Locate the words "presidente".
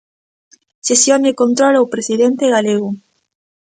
1.93-2.45